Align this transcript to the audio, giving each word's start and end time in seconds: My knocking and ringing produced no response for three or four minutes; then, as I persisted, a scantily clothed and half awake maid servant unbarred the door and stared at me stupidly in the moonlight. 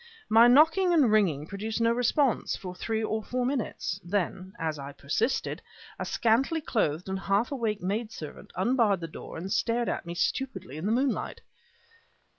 My 0.29 0.47
knocking 0.47 0.95
and 0.95 1.11
ringing 1.11 1.45
produced 1.45 1.79
no 1.79 1.91
response 1.93 2.55
for 2.55 2.73
three 2.73 3.03
or 3.03 3.21
four 3.23 3.45
minutes; 3.45 3.99
then, 4.03 4.51
as 4.57 4.79
I 4.79 4.93
persisted, 4.93 5.61
a 5.99 6.05
scantily 6.05 6.59
clothed 6.59 7.07
and 7.07 7.19
half 7.19 7.51
awake 7.51 7.83
maid 7.83 8.11
servant 8.11 8.51
unbarred 8.55 9.01
the 9.01 9.07
door 9.07 9.37
and 9.37 9.51
stared 9.51 9.89
at 9.89 10.07
me 10.07 10.15
stupidly 10.15 10.77
in 10.77 10.87
the 10.87 10.91
moonlight. 10.91 11.41